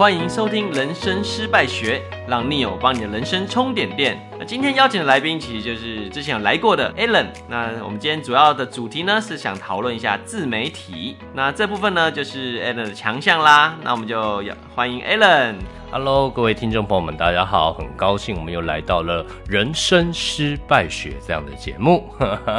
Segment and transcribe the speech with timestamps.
[0.00, 4.18] 欢迎收听《人生失败学》，让 Neo 帮你的人生充点电。
[4.38, 7.26] 那今天邀请的来宾其实就是之前有来过的 Alan。
[7.46, 11.18] 那我们今天主要的主题呢是想讨论一下自媒体。
[11.34, 13.76] 那这部分呢就是 Alan 的强项啦。
[13.82, 15.56] 那我们就要欢迎 Alan。
[15.90, 22.08] Hello，各位听众朋友们，大家好，很高兴我们又来到了《人生失败学》这样的节目。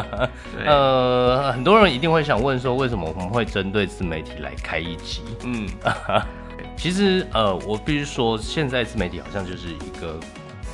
[0.63, 5.23] 呃，很多人一定会想问说，为什么我们会针对自媒体来开一集？
[5.43, 5.67] 嗯。
[6.81, 10.19] 其实，呃，我必须说，现在自媒体好像就是一个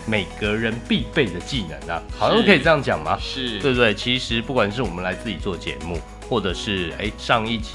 [0.06, 3.18] 每个人必备的技能啊，好像可以这样讲吗？
[3.20, 3.94] 是，对不对？
[3.94, 6.00] 其实，不管是我们来自己做节目，
[6.30, 7.74] 或者是哎上一集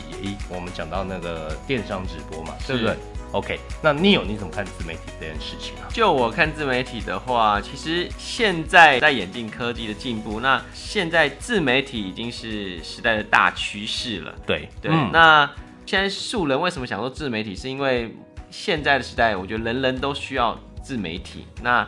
[0.49, 2.97] 我们讲到那个电商直播嘛，对不对
[3.33, 5.93] ？OK，那 Neo 你怎么看自媒体这件事情啊？
[5.93, 14.35] 就我看自媒体的话，其实现在在演进科技的进步，那现在自媒体已经是时代的大趋势了。
[14.47, 15.51] 对对，嗯、那。
[15.92, 17.55] 现在素人为什么想做自媒体？
[17.55, 18.16] 是因为
[18.51, 21.45] 现在的时代，我觉得人人都需要自媒体。
[21.62, 21.87] 那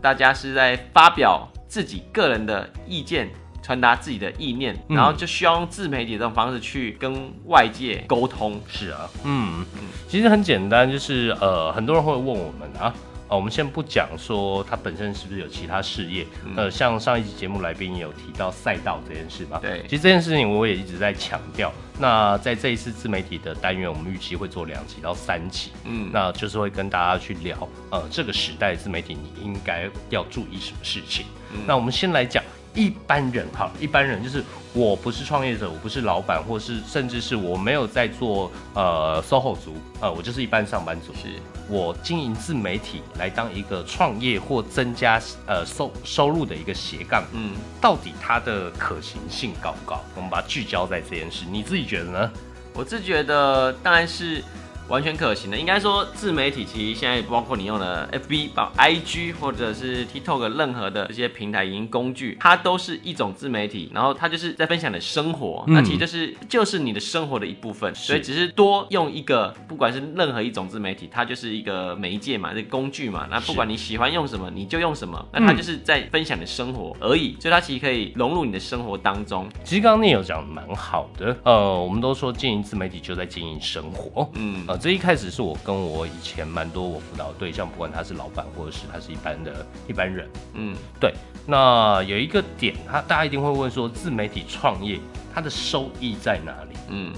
[0.00, 3.28] 大家是在发表自己个人的意见，
[3.60, 7.12] 传达自己的意念，然后就需要用自媒体这种方式去跟
[7.46, 8.60] 外界沟通。
[8.68, 12.94] 是啊，嗯嗯，其实很简单，就是呃，很多人会问我们啊。
[13.30, 19.60] 哦，我们先不讲说他本身是不是有其他事业，嗯、呃，像上一集节目来宾也有提到赛道这件事嘛。
[19.60, 21.72] 对，其实这件事情我也一直在强调。
[21.96, 31.24] 那在这一次自媒体的单元，我们预期会做两集到三集，嗯，那就是会跟大家去聊，呃，这个时代自媒体你应该要注意什么事情。
[31.52, 32.42] 嗯、那我们先来讲。
[32.74, 41.12] 一般人哈，一般人就是我不是创业者，我不是老板，或是甚至是我没有在做呃 SOHO 族，呃，我就是一般上班族。
[41.14, 41.28] 是，
[41.68, 50.00] 我经营自媒体来当一个创业或增加呃收收入的一个斜杠，嗯，到底它的可行性高不高？
[50.14, 52.30] 我们把它聚焦在这件事，你自己觉得呢？
[52.72, 54.44] 我自觉得当然是。
[54.90, 79.48] 完全可行的，应该说自媒体其实现在包括你用的 FB、把 IG 或者是 TikTok 任何的这些平台、影音工具，它都是一种自媒体，然后它就是在分享你的生活，嗯、那其实就是就是你的生活的一部分，所以只是多用一个，不管是任何一种自媒体，它就是一个媒介嘛，这个工具嘛，那不管你喜欢用什么，你就用什么，那它就是在分享你的生活而已，所以它其实可以融入你的生活当中。
[79.62, 84.79] 其实刚刚你有讲蛮好的，呃，我们都说经营自媒体就在经营生活，嗯，呃。
[84.80, 91.12] 这一开始是我跟我以前蛮多我辅导的对象，不管他是老板或者是他是一般的一般人，嗯，对。
[91.46, 94.98] 那有一个点，他大家一定会问说，自媒体创业
[95.34, 96.78] 它的收益在哪里？
[96.88, 97.12] 嗯，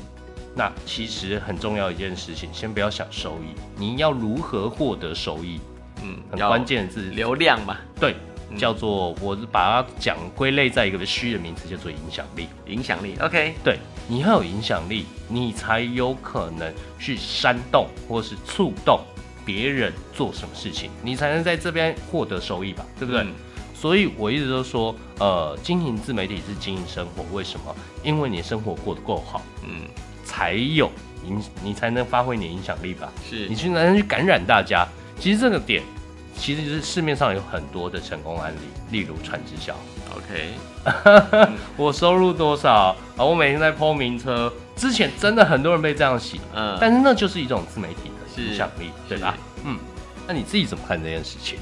[0.56, 5.60] 那其实很重要一件事情，先不要想收益，你要如何获得收益？
[6.02, 8.16] 嗯，很关键的是流量嘛，对。
[8.56, 12.48] 叫做，我把它讲归类在一个虚的名词，叫做影响力。
[12.66, 19.00] 影响力，OK，对，你要有影响力，你才有可能去煽动或是触动
[19.44, 23.22] 别人做什么事情，你才能在这边获得收益吧，对不对？
[23.22, 23.32] 嗯、
[23.74, 27.74] 所以我一直都说，呃，经营自媒体是经营生活，为什么？
[28.02, 29.82] 因为你生活过得够好，嗯，
[30.24, 30.90] 才有
[31.26, 33.12] 影，你才能发挥你的影响力吧？
[33.28, 34.86] 是，你去才能去感染大家。
[35.18, 35.82] 其实这个点。
[36.36, 38.58] 其实就是市面上有很多的成功案例，
[38.90, 39.74] 例如传直销。
[40.16, 43.24] OK， 我收入多少啊？
[43.24, 49.36] 我每天在 po 名车，之前真的很多人被这样洗，嗯，但是那就是一种自媒体的影响力，对吧？
[49.64, 49.78] 嗯，
[50.26, 51.58] 那你自己怎么看这件事情？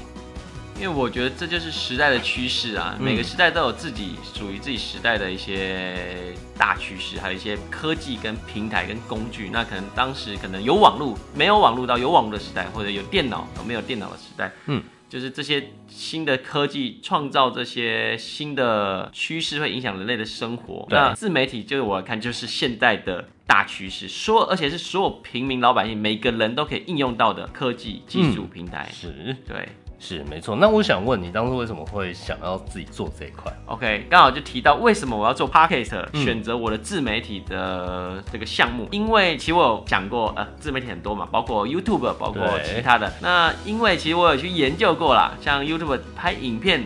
[0.81, 9.51] 因为我觉得这就是时代的趋势啊，每个时代都有自己属于自己时代的一些大趋势，还有一些科技跟平台跟工具。
[9.53, 20.87] 那可能当时可能有网络，没有网络到有网络的时代，或者有电脑，没有电脑的时代，嗯，就是这些新的科技创造这些新的趋势，会影响人类的生活。
[20.89, 29.69] 那自媒体就是我来看，就是现在的大趋势，说而且是所有平民老百姓每个人都可以应用到的科技技术平台，是对。
[30.03, 43.13] 是没错，那我想问你，当初为什么会想要自己做这一块？OK，刚好就提到为什么我要做 Pocket，选择我的自媒体的这个项目，嗯、因为其实我有讲过，呃，自媒体很多嘛，包括 YouTube，包括其他的。
[43.21, 46.83] 那因为其实我有去研究过啦，像 YouTube 拍影片，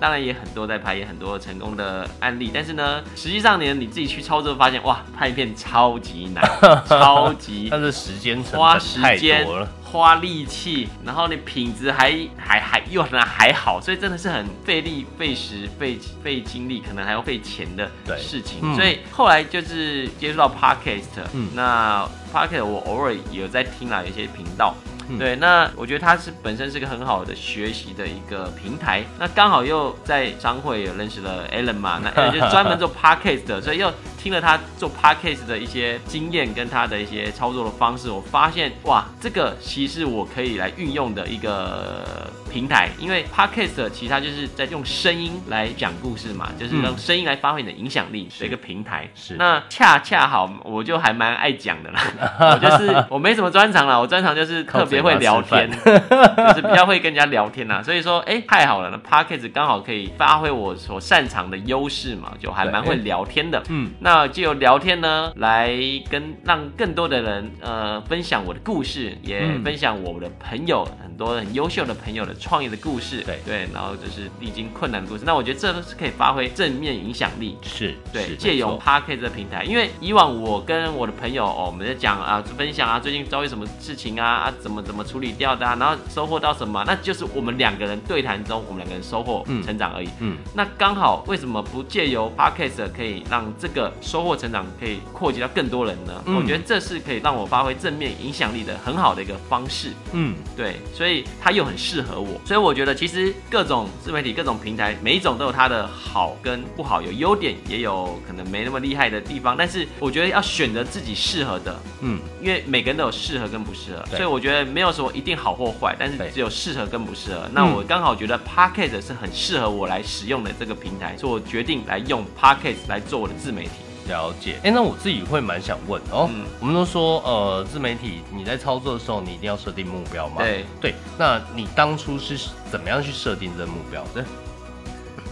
[0.00, 6.42] 当然也很多在拍，也很多成功的案例，但是呢，实际上呢，你自己去操作发现，哇，拍片超级难，
[6.88, 9.46] 超级，但是时间花时间
[9.84, 18.60] 花力气，然后你品质还还还又可能还好，所以真的是很费力、费时、费费精力，可能还要费钱的事情。
[18.62, 24.74] 嗯、所以后来就是接触到 Podcast，嗯，那 Podcast 我偶尔有在听啦，有些频道，
[25.18, 29.04] 对，那我觉得它是本身是个很好的学习的一个平台。
[29.18, 49.08] 那刚好又在商会也认识了 Alan 嘛，那就专门做 Podcast 的，所以又听了他做 Podcast 的一些经验跟他的一些操作的方式，我发现哇，这个其实我可以来运用的一个平台，因为 Podcast 其实它就是在用声音来讲故事嘛，就是用声音来发挥你的影响力的一个平台。
[49.14, 52.00] 是，那恰恰好，我就还蛮爱讲的啦。
[52.52, 57.82] 我就是我没什么专长啦，我专长就是特别会聊天， 就是比较会跟人家聊天啦。
[57.82, 63.62] 所以说，哎、欸，太好了，那 Podcast 刚好可以发挥我所擅长的优势嘛，就还蛮会聊天的。
[63.70, 65.70] 嗯，那借由聊天呢，来
[66.08, 73.22] 跟让更多的人呃分享我的故事，也分享我的朋友很多很优秀的朋友的创业的故事。
[73.22, 75.24] 对对，然后就是历经困难的故事。
[75.26, 77.56] 那我觉得这都是可以发挥正面影响力。
[77.62, 90.06] 是，对，借由 Podcast 的平台，因为以往我跟我的朋友哦，我们在讲啊，分享啊，最近遭遇什么事情啊啊，怎么怎么处理掉的啊，然后收获到什么，那就是我们两个人对谈中，我们两个人收获成长而已。
[90.20, 96.22] 嗯，嗯，那刚好为什么不借由 Podcast 可以让这个收获成长可以扩及到更多人呢？
[96.26, 99.92] 嗯，我觉得这是可以让我发挥正面影响力的很好的一个方式。
[100.12, 109.56] 嗯，对，所以它又很适合我，所以我觉得其实各种自媒体、各种平台，每一种都有它的好跟不好，有优点，也有可能没那么厉害的地方。
[109.56, 117.48] 但是我觉得要选择自己适合的，嗯，因为每个人都有适合跟不适合，所以我觉得没有什么一定好或坏，但是只有适合跟不适合。
[117.52, 123.70] 那我刚好觉得 Pocket 是很适合我来使用的这个平台，所以我决定来用 Pocket 来做我的自媒体。
[124.08, 126.28] 了解，哎、欸，那我自己会蛮想问哦。
[126.32, 130.42] 嗯、我们都说，呃，自媒体你在操作的时候，你一定要设定目标嘛？
[130.42, 130.94] 对对。
[131.18, 134.24] 那你当初是怎么样去设定这个目标的？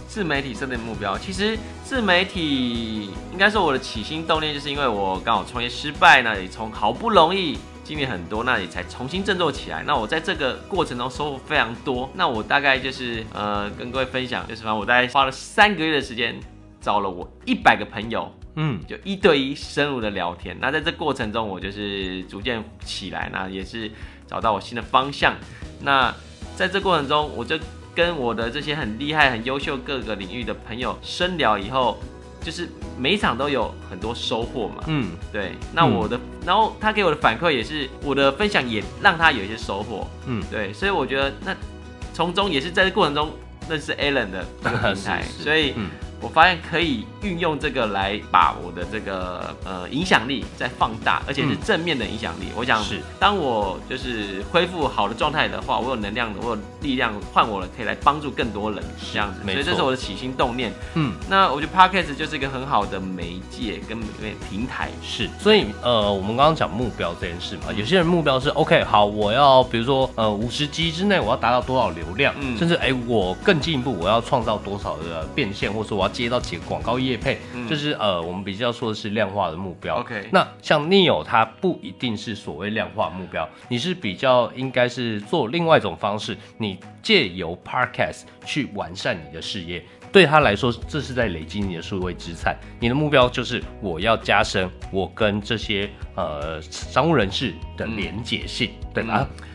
[0.07, 9.83] 自媒体设定目标，其实自媒体应该说我的起心动念，就是因为我刚好创业失败，那也从好不容易经历很多，那也才重新振作起来。
[9.85, 12.09] 那我在这个过程中收获非常多。
[12.15, 16.39] 那我大概就是呃，跟各位分享，就是反正我大概花了三个月的时间，
[16.81, 18.31] 找了我一百个朋友。
[18.61, 20.57] 嗯，就一对一深入的聊天。
[20.59, 23.89] 那在这过程中，我就是逐渐起来，那也是
[24.27, 25.33] 找到我新的方向。
[25.81, 26.13] 那
[26.57, 27.57] 在这过程中，我就
[27.95, 31.97] 跟我的这些很厉害、很优秀各个领域的朋友深聊以后，
[32.41, 32.67] 就是
[32.97, 34.83] 每一场都有很多收获嘛。
[34.87, 35.53] 嗯，对。
[35.73, 40.05] 那我的，然后他给我的反馈也是，我的分享也让他有一些收获。
[40.25, 40.73] 嗯，对。
[40.73, 41.55] 所以我觉得，那
[42.13, 43.31] 从中也是在这过程中
[43.69, 45.75] 认识 Alan 的这个平台， 是是所以。
[45.77, 45.89] 嗯
[46.21, 52.45] 我发现可以运用这个来把我的这个呃影响力再放大，而且是正面的影响力。
[52.49, 59.41] 嗯、我想，是当我就是恢复好的状态的话，我有能量，我有力量换我了，可以来帮助更多人这样子。
[59.43, 60.73] 所以这是我的起心动念。
[60.95, 63.97] 嗯，那我觉得 Podcast 就是一个很好的媒介跟
[64.49, 64.89] 平台。
[65.01, 80.01] 是，所以呃，我们刚刚讲目标这件事嘛，有些人目标是 OK，好，我要比如说呃五十集之内我要达到多少流量，嗯、甚至哎、欸、我更进一步我要创造多少的变现，或者说我要接到几个广告业配，嗯、就是呃，我们比较说的是量化的目标。
[80.01, 92.57] OK，那像 Neo 它不一定是所谓量化目标，你是比较应该是做另外一种方式，你借由 Podcast 去完善你的事业，对他来说，这是在累积你的数位资产。
[92.79, 99.27] 你的目标就是我要加深我跟这些呃商务人士的连结性，嗯、对吧？
[99.37, 99.45] 嗯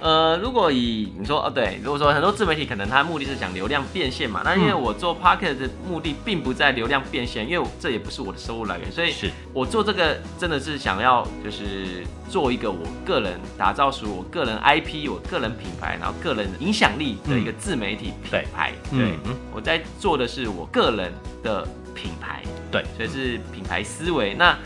[0.00, 18.72] 呃，如果以你说哦，对，如果说很多自媒体可能它的目的是讲流量变现嘛，那因为我做 Podcast 的目的并不在流量变现，因为这也不是我的收入来源，所以是我做这个真的是想要就是做一个我个人打造出我个人 IP、我个人品牌，然后个人影响力的一个自媒体品牌。
[18.90, 21.12] 嗯、对，嗯、我在做的是我个人
[21.42, 24.34] 的品牌，对，所以是品牌思维。
[24.34, 24.58] 那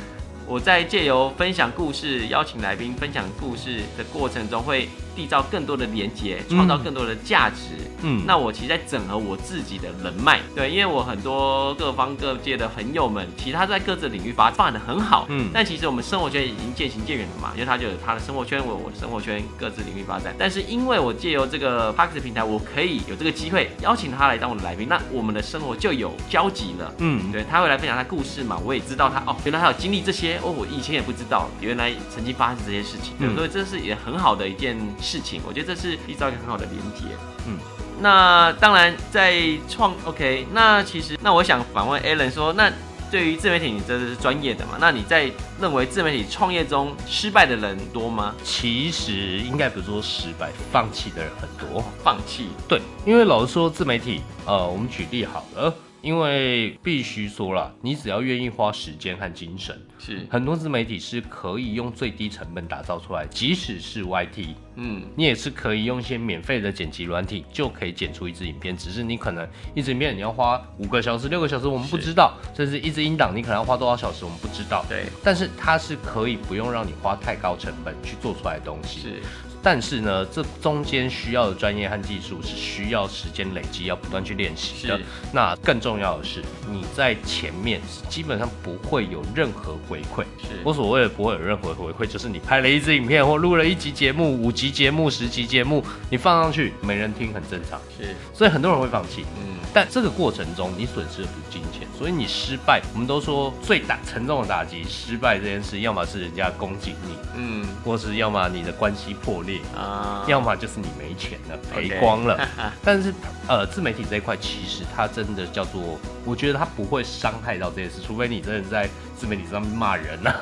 [0.47, 7.77] 我在借由分享故事、邀请来宾分享故事的过程中，会缔造更多的连接，创造更多的价值。
[8.03, 15.25] 嗯，那我其实在整合我自己的人脉，对，因为我很多各方各界的朋友们，其实他在各自领域发发展的很好。
[15.31, 20.35] 嗯，但其实我们生活圈已经渐行渐远了嘛，因为他就有他的生活圈，我有我的生活圈，各自领域发展。
[20.39, 26.93] 但是因为我借由这个 p a r k s 平台，我可以有这个机会邀请他来当我的来宾，那我们的生活就有交集了。
[26.99, 33.15] 嗯，对，他会来分享他故事嘛，我也知道他哦，原来他有经历这些哦，我以前也不知道，原来曾经发生这些事情。
[33.19, 34.77] 对，所以这是也很好的一件。
[35.07, 37.15] 事情，我觉得这是缔造一个很好的连接。
[37.47, 37.57] 嗯，
[38.01, 42.71] 那当然在创 OK，那其实那我想反问 Alan 说，那
[43.09, 44.79] 对于自媒体，你这是专业的嘛？
[44.81, 48.35] 那你在认为自媒体创业中失败的人多吗？
[48.43, 51.85] 其实应该不是说失败，放弃的人很多。
[52.03, 52.49] 放弃？
[52.69, 55.73] 对，因为老实说，自媒体，呃，我们举例好了。
[56.03, 60.27] 因为必须说了，你只要愿意花时间和精神，是。
[60.31, 79.23] 很多自媒体是可以用最低成本打造出来，即使是 YT，嗯，你也是可以用一些免费的剪辑软体就可以剪出一支影片，只是你可能一支影片你要花五个小时、六个小时，我们不知道，甚至一支音档你可能要花多少小时，我们不知道，对，但是它是可以不用让你花太高成本去做出来的东西，是。
[79.69, 84.97] 但是呢，这中间需要的专业和技术是需要时间累积，要不断去练习的。
[85.33, 90.23] 那更重要的是，你在前面基本上不会有任何回馈。
[90.41, 97.81] 是我所谓的不会有任何回馈，就是你拍了一支影片或录了一集节目、五集节目、十集节目，你放上去没人听，很正常。
[97.99, 99.25] 是，所以很多人会放弃。
[99.41, 109.56] 嗯，但这个过程中你损失的不是金钱，所以你失败，我们都说最大沉重的打击，失败这件事，要么是人家攻击你，嗯，或是要么你的关系破裂。
[109.77, 112.49] 啊，要么就是你没钱了，赔光了。
[112.85, 113.13] 但是，
[113.49, 120.33] 呃，自媒体这一块其实它真的叫做，我觉得它不会伤害到这件事，除非你真的在自媒体上面骂人啊，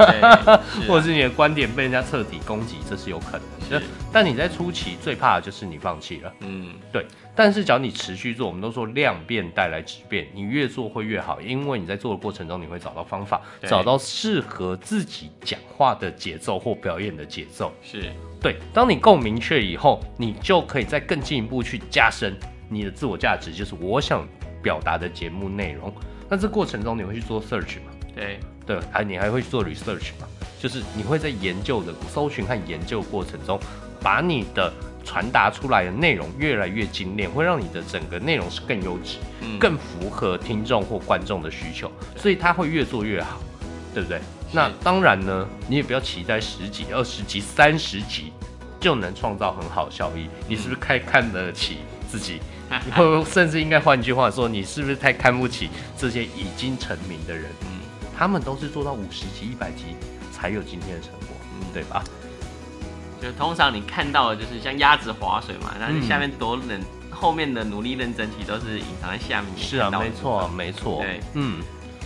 [0.47, 3.83] 啊 或者是你的观点被人家彻底攻击，这是有可能的。
[4.13, 7.07] 但你在初期最怕的就是你放弃了，嗯，对。
[7.37, 18.13] 但是只要你持续做，我们都说量变带来质变，你越做会越好，因为你在做的过程中你会找到方法，找到适合自己讲话的节奏或表演的节奏，是。
[18.41, 22.37] 对，当你够明确以后，你就可以再更进一步去加深
[22.69, 24.27] 你的自我价值，就是我想
[24.63, 25.93] 表达的节目内容。
[26.29, 27.93] 那这过程中你会去做 search 吗？
[28.15, 30.29] 对对，还你还会去做 research 吗？
[30.61, 33.59] 就是你会在研究的搜寻和研究过程中，
[34.01, 34.73] 把你的
[35.05, 43.39] 传达出来的内容越来越精炼，会让你的整个内容是更优质，嗯，更符合听众或观众的需求，所以它会越做越好，
[43.93, 44.21] 对不对？
[44.53, 48.33] 那当然呢，你也不要期待十集、二十集、三十集
[48.81, 50.29] 就能创造很好效益。
[50.49, 51.79] 你是不是太看得起
[52.11, 52.41] 自己？
[52.97, 55.69] 或甚至应该换句话说，你是不是太看不起
[55.99, 57.45] 这些已经成名的人？
[57.63, 57.81] 嗯，
[58.17, 59.97] 他们都是做到五十集、一百集
[60.33, 62.03] 才有今天的成果，嗯，对吧？
[63.25, 69.51] 就通常你看到的就是像鸭子划水嘛，然后你下面多冷、嗯、后面的努力认真，其实都是隐藏在下面。
[69.57, 71.03] 是啊，没错，没错。
[71.03, 71.63] 对，嗯。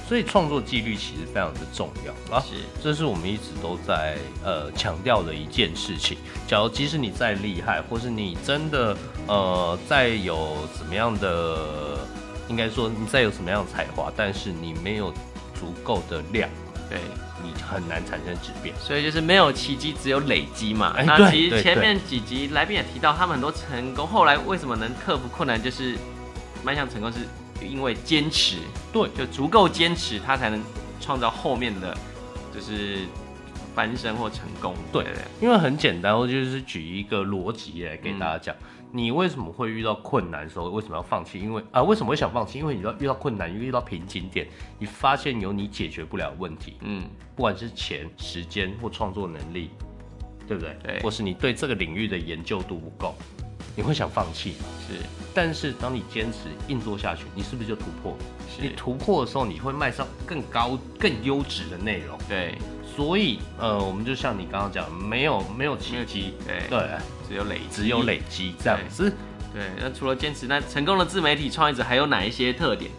[0.09, 6.17] 所以创作纪律其实非常的重要啊，是，这是我们一直都在呃强调的一件事情。
[6.47, 8.97] 假如即使你再厉害，或是你真的
[9.27, 11.99] 呃再有怎么样的，
[12.49, 15.13] 应该说你再有什么样的才华，但是你没有
[15.55, 16.49] 足够的量，
[16.89, 17.01] 对，
[17.43, 18.75] 你很难产生质变。
[18.79, 20.95] 所以就是没有奇迹，只有累积嘛。
[20.97, 25.97] 欸、那其实前面几集来宾也提到，他们很多成功，后来为什么能克服困难，就是
[26.65, 27.19] 迈向成功是。
[27.61, 28.59] 因为坚持，
[28.93, 30.63] 对，就足够坚持，他才能
[31.01, 31.93] 创造后面的，
[32.55, 32.99] 就是
[33.79, 34.75] 翻身或成功。
[34.93, 35.05] 对，
[35.41, 41.39] 因为很简单，我就是举一个逻辑来给大家讲，嗯，你为什么会遇到困难的时候，为什么要放弃？
[41.39, 42.59] 因为啊，为什么会想放弃？
[42.59, 44.49] 因为你要遇到困难，遇到瓶颈点，
[44.81, 49.71] 你发现有你解决不了的问题，嗯，不管是钱、时间或创作能力，
[50.49, 50.77] 对不对？
[50.83, 53.15] 对，或是你对这个领域的研究度不够。
[53.77, 54.55] 你会想放弃，
[54.89, 54.95] 是，
[55.33, 58.17] 但是当你坚持硬做下去，你是不是就突破？
[58.61, 62.19] 你突破的时候，你会迈上更高、更优质的内容。
[62.29, 62.59] 对，
[62.99, 66.81] 所以呃，我们就像你刚刚讲，没有没有奇迹，对对，
[67.29, 69.09] 只有累只有累积这样子。
[69.55, 72.91] 对，那除了坚持，那成功的自媒体创业者还有哪一些特点？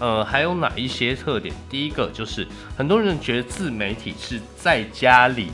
[0.00, 1.54] 呃，还有哪一些特点？
[1.70, 5.50] 第一个就是很多人觉得自媒体是在家里，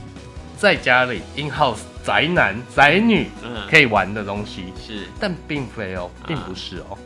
[0.57, 1.83] 在家里 in house。
[2.05, 3.29] 宅男宅女
[3.71, 6.99] 可以玩的东西是，但并非哦，并不是哦。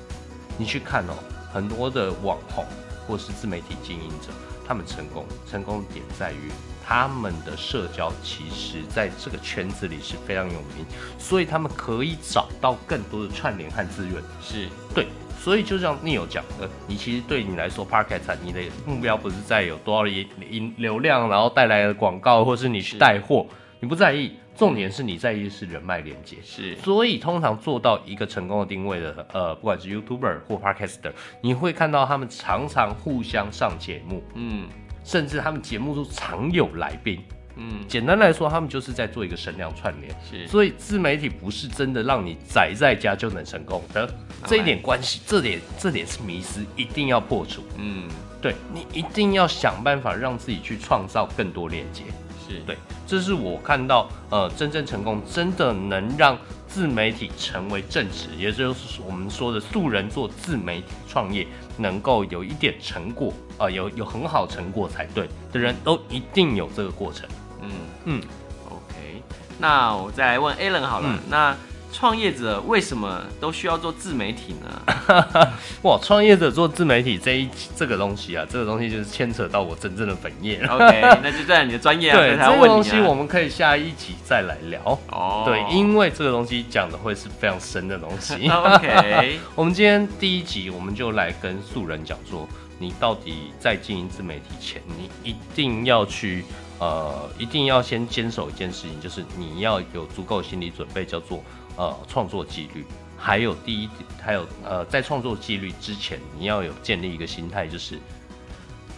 [0.56, 1.14] 你去看哦，
[1.52, 2.64] 很多的网红
[3.06, 4.32] 或是自媒体经营者，
[4.66, 6.50] 他们成功成功的点在于
[6.88, 10.86] 他们的社交，其实在这个圈子里是非常有名，
[11.18, 14.14] 所以他们可以找到更多的串联和资源。
[14.40, 14.66] 是。
[14.94, 15.06] 对，
[15.38, 23.46] 所以就像 Neil 讲的，你其实对你来说 parcast 你的目标不是在有多少引流量，然后带来的广告，或是你去带货，
[23.80, 24.32] 你不在意。
[24.56, 34.66] 重点是你在意的是人脉连接，是，所以通常做到一个成功的定位的，呃，不管是 YouTuber 或 Podcaster，你会看到他们常常互相上节目，嗯，
[35.08, 37.18] 甚至他们节目都常有来宾，
[37.56, 44.06] 嗯，简单来说，他们就是在做一个声量串联，是，所以自媒体不是真的让你宅在家就能成功的，
[44.44, 48.06] 这一点关系，这点这点是迷失，一定要破除，嗯，
[48.42, 52.02] 对，你一定要想办法让自己去创造更多链接。
[52.46, 52.60] 是。
[52.66, 56.36] 对，这是我看到呃，真正成功，真的能让
[56.68, 61.46] 自媒体成为正职，也就是我们说的素人做自媒体创业，
[61.78, 67.28] 能够有一点成果啊、呃，有有很好成果才对的人都一定有这个过程。
[67.62, 67.70] 嗯
[68.04, 68.22] 嗯
[68.66, 69.22] ，OK，
[69.58, 71.56] 那我再来问 Alan 好了，嗯、那
[71.92, 75.52] 创业者为什么都需要做自媒体呢？
[75.82, 80.62] 哇，创业者做自媒体这一这个东西啊，这个东西就是牵扯到我真正的本业。
[80.66, 82.16] OK， 那就在你的专业啊。
[82.16, 84.80] 对，啊、这个东西我们可以下一集再来聊。
[85.10, 88.48] 哦，对，因为这个东西讲的会是非常深的东西。
[88.50, 92.46] OK，我们今天第一集我们就来跟素人讲说，
[92.78, 96.44] 你到底在经营自媒体前，你一定要去。
[96.80, 101.42] 呃，一定要先坚守一件事情，就是你要有足够心理准备，叫做
[101.78, 102.84] 呃创作纪律。
[103.16, 103.88] 还有第一，
[104.22, 107.98] 还有呃，在创作纪律之前，你要有建立一个心态，就是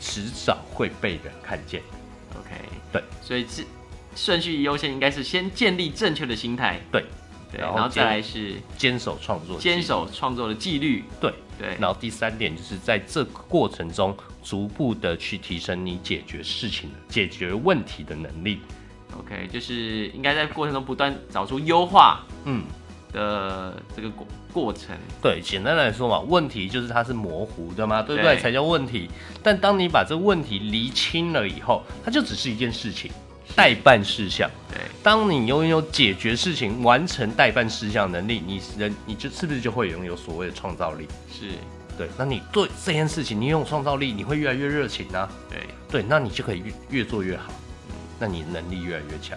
[0.01, 1.81] 迟早会被人看见。
[2.39, 2.51] OK，
[2.93, 3.65] 对，所以是
[4.15, 6.81] 顺序优先，应该是先建立正确的心态。
[6.93, 7.05] 对，
[7.51, 11.05] 对，然后再来是坚守创作，坚守创作的纪律。
[11.21, 11.33] 对。
[11.59, 18.61] 对，然后第三点就是在这个过程中，逐步的去提升你解决事情、解决问题的能力。
[19.19, 22.65] OK，就是应该在过程中不断找出优化，嗯
[23.13, 24.97] 的这个过过程。
[25.21, 28.37] 对，简单来说嘛，问题就是它是模糊的嘛，对不对？
[28.37, 29.11] 对才叫问题。
[29.43, 33.11] 但当你把这个问题厘清了以后，它就只是一件事情。
[33.57, 41.09] 代办事项，对，当你拥有解决事情、完成代办事项能力，你人你就是不是就会拥有所谓的创造力？
[41.29, 41.47] 是，
[41.99, 42.09] 对。
[42.17, 45.29] 那你对这件事情，你拥有创造力，你会越来越热情啊。
[45.51, 45.59] 对，
[45.91, 47.53] 对，那你就可以越越做越好，
[48.21, 49.37] 那你能力越来越强。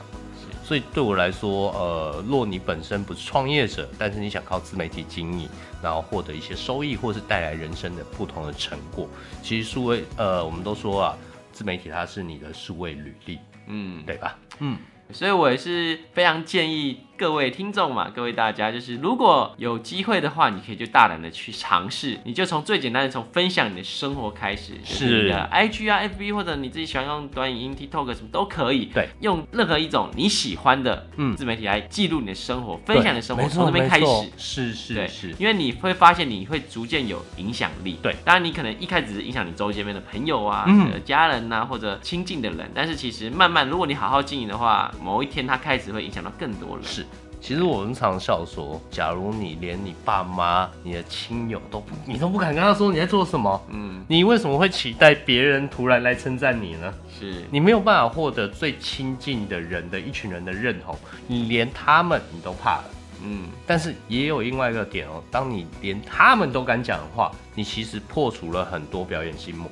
[0.63, 5.49] 所以对我来说，呃，若你本身不是创业者，但是你想靠自媒体经营，
[5.81, 9.07] 然后获得一些收益，或是带来人生的不同的成果，
[9.41, 11.17] 其实数位，呃，我们都说啊，
[11.51, 13.39] 自媒体它是你的数位履历。
[13.67, 14.37] 嗯，对吧？
[14.59, 14.77] 嗯，
[15.11, 16.99] 所以我也是非常建议。
[17.23, 25.29] 各位听众嘛，各位大家，就是如果有机会的话，你可以就大胆的去尝试，你就从最简单的从分享你的生活开始，是。
[25.29, 31.33] 的 IG 啊、FB 或者你自己喜欢用短影音、TikTok 什么都可以，对，用任何一种你喜欢的嗯。
[31.37, 47.05] 自媒体来记录你的生活，分享你的生活，从这边开始，是是对是，因为你会发现你会逐渐有影响力，对，当然你可能一开始只是影响你周边的朋友啊、嗯、家人呐、啊、或者亲近的人，但是其实慢慢如果你好好经营的话，某一天它开始会影响到更多人，是。
[47.43, 56.93] 其实我们常笑说，假如你连你爸妈、你的亲友都不，你都不敢跟他说你在做什么，嗯，你为什么会期待别人突然来称赞你呢？
[57.19, 60.97] 是你没有办法获得最亲近的人的一群人的认同，
[61.27, 62.85] 你连他们你都怕了，
[63.25, 63.49] 嗯。
[63.67, 69.69] 但是也有另外一个点哦，当你连他们都敢讲的话，你其实破除了很多表演心魔。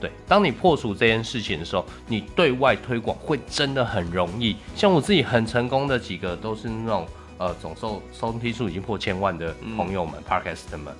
[0.00, 4.56] 对，当你破除这件事情的时候，你对外推广会真的很容易。
[4.74, 7.06] 像我自己很成功的几个，都是那种
[7.38, 10.94] 呃总收收听数已经破千万的朋友们、嗯、Podcast 们，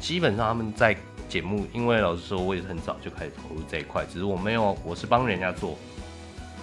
[0.00, 0.96] 基本上他们在
[1.28, 5.76] 节目，因为老实说，我也是很早就开始投入这一块，只是我没有，我是帮人家做，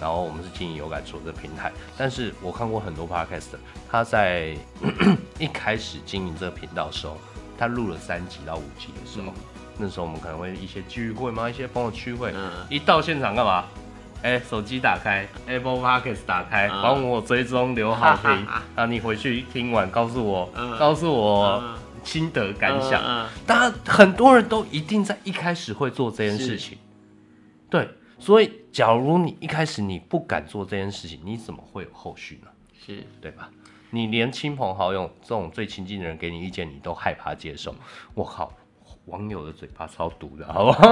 [0.00, 1.72] 然后我们是经营有感说的平台。
[1.96, 3.56] 但是我看过很多 Podcast，
[3.90, 4.56] 他在
[5.38, 7.16] 一开始经营这个频道的时候，
[7.56, 9.28] 他录了三集到五集的时候。
[9.28, 13.64] 嗯那时候我们可能会一些聚会嘛，一些朋友聚会，嗯、一到现场干嘛？
[14.22, 21.62] 哎、欸，手机打开，Apple Podcast 打开，帮、嗯、我追踪留好评，然 后、啊、你回去听完告诉我，嗯、告诉我
[22.02, 23.00] 心得感想。
[23.46, 26.78] 当、嗯、然，很多人都一定在一开始会做这件事情，
[27.68, 32.50] 对，所以假如你一开始你不敢做这件事情，你怎么会有后续呢？
[32.84, 33.06] 是。
[33.20, 33.50] 对吧？
[33.90, 37.72] 你连亲朋好友这种最亲近的人给你意见，你都害怕接受，
[38.14, 38.52] 我靠！
[39.06, 40.82] 网友的嘴巴超毒的， 好不好？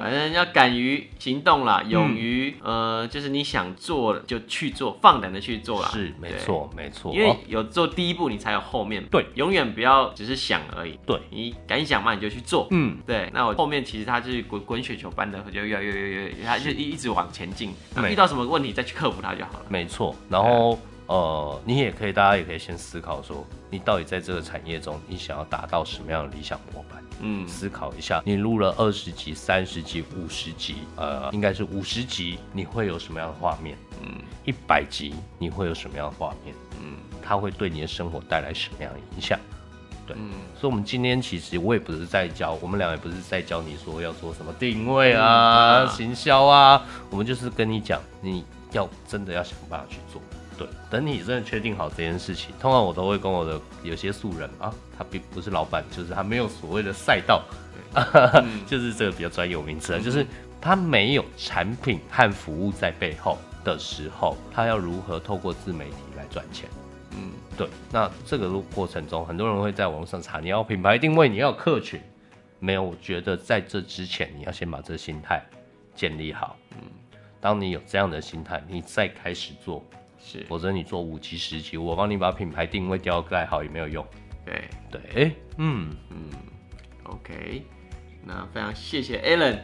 [0.00, 5.88] 反正要敢于行动啦，勇于、嗯、呃，就是你想做就去做，放胆的去做啦。
[5.92, 7.14] 是，没错，没错。
[7.14, 9.04] 因为有做第一步，你才有后面。
[9.10, 10.98] 对，永远不要只是想而已。
[11.06, 12.66] 对，你敢想嘛，你就去做。
[12.70, 13.30] 嗯，对。
[13.32, 17.72] 那我后面其实它就是滚滚雪球般的，就越来越越越，它就一一直往前进。
[18.10, 19.66] 遇到什么问题再去克服它就好了。
[19.68, 20.14] 没错。
[20.30, 27.02] 然后呃，你也可以，大家也可以先思考说，你到底在这个产业中，你想要达到什么样的理想模板？
[27.20, 33.76] 嗯，思考一下，你录了二十集、三十集、五十集，呃，应该是五十集，你会有什么样的画面？
[34.02, 36.54] 嗯，一百集你会有什么样的画面？
[36.80, 39.36] 嗯，它会对你的生活带来什么样的影响？
[40.06, 50.20] 对，嗯，所以，我们今天其实我也不是在教，我们俩也不是在教你说要做什么定位啊、嗯、行销啊，我们就是跟你讲，你要真的要想办法去做。
[50.58, 57.44] 对，等你真的确定好这件事情，通常我都会跟我的有些素人啊，他并不是老板，就是他没有所谓的赛道，
[57.94, 60.26] 嗯、就是这个比较专有名词，嗯、就是
[60.60, 66.68] 他没有产品和服务在背后的时候，他要如何透过自媒体来赚钱？
[67.12, 67.68] 嗯，对。
[67.92, 72.00] 那这个过程中，很多人会在网上查，你要品牌定位，你要客群，
[72.58, 72.82] 没有？
[72.82, 75.40] 我觉得在这之前，你要先把这个心态
[75.94, 76.56] 建立好。
[76.72, 76.78] 嗯，
[77.40, 79.84] 当你有这样的心态，你再开始做。
[80.30, 84.04] 是，否则你做五级、十级，我帮你把品牌定位调盖好也没有用。
[84.44, 86.16] 对对，嗯嗯
[87.04, 87.62] ，OK。
[88.24, 89.56] 那非常谢谢 Alan，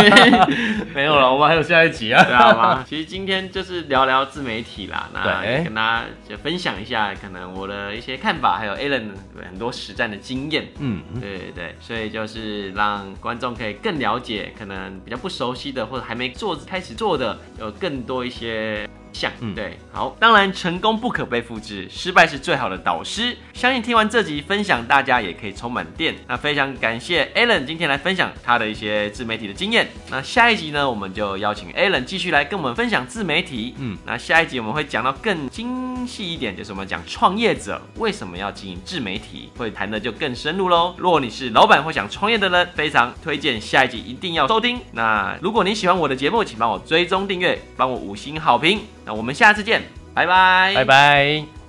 [0.94, 2.84] 没有了，我们还有下一集啊，知道吗？
[2.88, 9.10] 其实今天就是聊聊自媒体啦，那跟大家就分享一下可能我的一些看法，还有 Alan
[9.44, 18.88] 很多实战的经验，嗯，对对对，所以就是让观众可以更了解，可能比较不熟悉的或者还没做开始做的，有更多一些。
[19.12, 23.36] 像嗯，对，好，当然成功不可被复制，失败是最好的导师。
[23.52, 26.14] 相信听完这集分享，大家也可以充满电。
[26.26, 29.88] 那非常感谢 Alan 今天来分享他的一些自媒体的经验。
[30.10, 33.74] 那下一集呢，我们就邀请 Alan 继续来跟我们分享自媒体。
[33.78, 40.94] 嗯，那下一集我们会讲到更精细一点，就是我们讲创业者为什么要经营自媒体，会谈的就更深入喽。
[40.96, 44.80] 如果你是老板或想创业的人，非常推荐下一集一定要收听。
[44.92, 48.80] 那如果你喜欢我的节目，请帮我追踪订阅，帮我五星好评。
[49.04, 49.82] 那我们下次见，
[50.14, 51.61] 拜拜，拜拜。